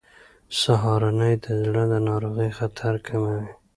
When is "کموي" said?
3.07-3.45